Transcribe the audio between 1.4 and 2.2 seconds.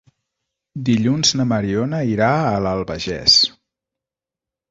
na Mariona